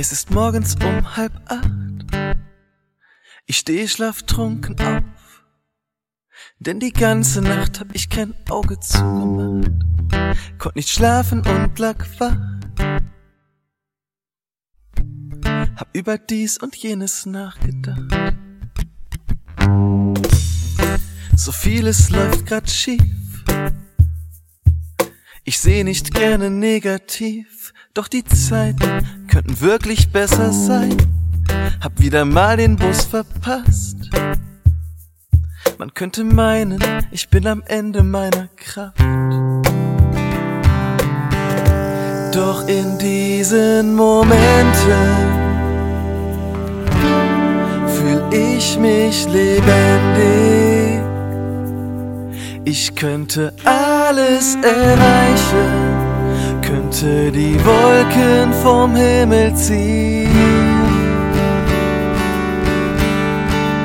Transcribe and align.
Es 0.00 0.12
ist 0.12 0.30
morgens 0.30 0.76
um 0.76 1.14
halb 1.14 1.34
acht. 1.44 1.68
Ich 3.44 3.58
stehe 3.58 3.86
schlaftrunken 3.86 4.80
auf. 4.80 5.44
Denn 6.58 6.80
die 6.80 6.94
ganze 6.94 7.42
Nacht 7.42 7.80
hab 7.80 7.94
ich 7.94 8.08
kein 8.08 8.32
Auge 8.48 8.80
zugemacht. 8.80 9.70
Konnt 10.56 10.76
nicht 10.76 10.88
schlafen 10.88 11.40
und 11.46 11.78
lag 11.78 12.02
wach. 12.18 12.34
Hab 15.76 15.94
über 15.94 16.16
dies 16.16 16.56
und 16.56 16.74
jenes 16.76 17.26
nachgedacht. 17.26 18.38
So 21.36 21.52
vieles 21.52 22.08
läuft 22.08 22.46
grad 22.46 22.70
schief. 22.70 23.44
Ich 25.44 25.58
seh 25.58 25.84
nicht 25.84 26.14
gerne 26.14 26.48
negativ, 26.48 27.74
doch 27.94 28.08
die 28.08 28.24
Zeiten 28.24 29.26
könnten 29.28 29.60
wirklich 29.60 30.10
besser 30.12 30.52
sein. 30.52 30.96
Hab 31.80 32.00
wieder 32.00 32.24
mal 32.24 32.56
den 32.56 32.76
Bus 32.76 33.04
verpasst. 33.04 34.10
Man 35.78 35.94
könnte 35.94 36.24
meinen, 36.24 36.78
ich 37.10 37.28
bin 37.30 37.46
am 37.46 37.62
Ende 37.66 38.02
meiner 38.02 38.48
Kraft. 38.56 38.98
Doch 42.34 42.68
in 42.68 42.98
diesen 42.98 43.94
Momenten 43.96 45.50
fühl 47.86 48.22
ich 48.30 48.78
mich 48.78 49.26
lebendig. 49.26 51.00
Ich 52.64 52.94
könnte 52.94 53.52
alles 53.64 54.54
erreichen, 54.62 55.79
könnte 56.90 57.30
die 57.30 57.56
Wolken 57.64 58.52
vom 58.62 58.96
Himmel 58.96 59.54
ziehen. 59.54 60.28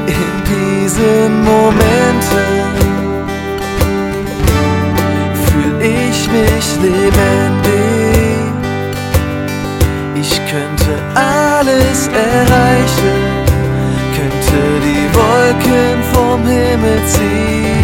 In 0.07 0.33
diesen 0.49 1.43
Momenten 1.43 2.65
fühl 5.45 5.81
ich 5.81 6.29
mich 6.31 6.67
lebendig. 6.81 8.25
Ich 10.15 10.41
könnte 10.49 10.93
alles 11.13 12.07
erreichen, 12.07 13.17
könnte 14.15 14.61
die 14.81 15.05
Wolken 15.15 15.97
vom 16.11 16.41
Himmel 16.47 16.99
ziehen, 17.05 17.74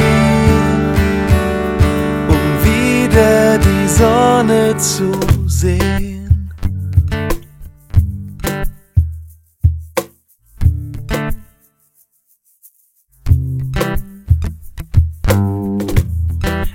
Sonne 3.98 4.78
zu 4.78 5.12
sehen. 5.48 6.50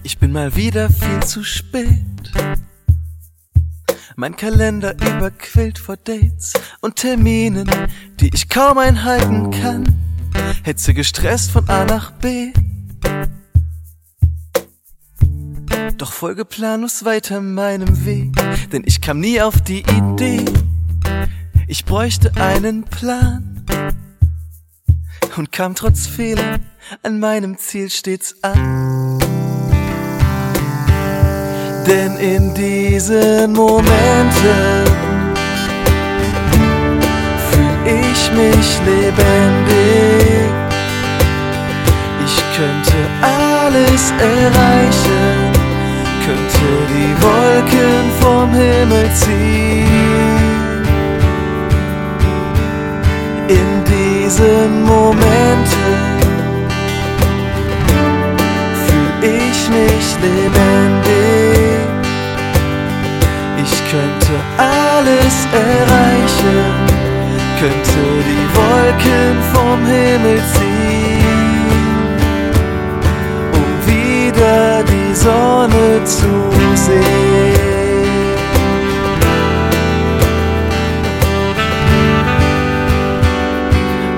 Ich 0.03 0.19
bin 0.19 0.33
mal 0.33 0.55
wieder 0.57 0.91
viel 0.91 1.23
zu 1.25 1.43
spät. 1.43 1.89
Mein 4.17 4.37
Kalender 4.37 4.95
überquillt 4.95 5.79
vor 5.79 5.97
Dates 5.97 6.53
und 6.81 6.97
Terminen, 6.97 7.71
die 8.21 8.31
ich 8.35 8.49
kaum 8.49 8.79
einhalten 8.79 9.51
kann. 9.51 9.85
Hetze 10.63 10.95
gestresst 10.95 11.51
von 11.51 11.69
A 11.69 11.85
nach 11.85 12.13
B. 12.13 12.53
Doch 16.07 16.13
folge 16.13 16.45
planlos 16.45 17.05
weiter 17.05 17.41
meinem 17.41 18.07
Weg, 18.07 18.33
denn 18.71 18.85
ich 18.87 19.01
kam 19.01 19.19
nie 19.19 19.41
auf 19.41 19.61
die 19.61 19.81
Idee. 19.81 20.45
Ich 21.67 21.85
bräuchte 21.85 22.31
einen 22.37 22.85
Plan 22.85 23.67
und 25.37 25.51
kam 25.51 25.75
trotz 25.75 26.07
Fehlern 26.07 26.61
an 27.03 27.19
meinem 27.19 27.59
Ziel 27.59 27.91
stets 27.91 28.37
an. 28.43 29.19
Denn 31.89 32.17
in 32.19 32.55
diesen 32.55 33.53
Momenten 33.53 34.87
fühl 37.51 37.79
ich 37.85 38.31
mich 38.31 38.79
lebendig. 38.87 40.37
Ich 42.25 42.37
könnte 42.57 42.97
alles 43.23 44.13
erreichen, 44.21 45.36
könnte 46.27 46.69
die 46.93 47.13
Wolken 47.23 48.05
vom 48.21 48.51
Himmel 48.53 49.09
ziehen. 49.15 50.83
In 53.47 53.69
diesen 53.85 54.83
Momenten 54.83 55.95
fühl 58.87 59.13
ich 59.23 59.59
mich 59.79 60.07
lebendig. 60.27 61.87
Ich 63.63 63.75
könnte 63.93 64.35
alles 64.59 65.37
erreichen, 65.53 66.75
könnte 67.61 68.03
die 68.31 68.47
Wolken 68.59 69.37
vom 69.55 69.79
Himmel 69.87 70.41
ziehen, 70.55 71.16
Zu 76.07 76.29
sehen. 76.75 77.03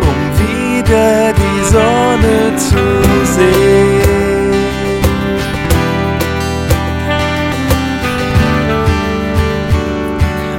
Um 0.02 0.20
wieder 0.38 1.32
die 1.32 1.64
Sonne 1.64 2.56
zu 2.56 2.84
sehen. 3.32 4.52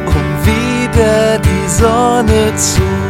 um 0.08 0.28
wieder 0.46 1.38
die 1.38 1.68
Sonne 1.70 2.56
zu 2.56 3.09